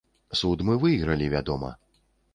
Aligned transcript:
Суд 0.39 0.63
мы 0.69 0.79
выйгралі, 0.85 1.31
вядома. 1.37 1.71